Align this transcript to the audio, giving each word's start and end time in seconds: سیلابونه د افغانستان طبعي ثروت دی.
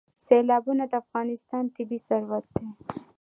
سیلابونه 0.27 0.83
د 0.87 0.93
افغانستان 1.03 1.63
طبعي 1.75 1.99
ثروت 2.07 2.45
دی. 2.55 2.67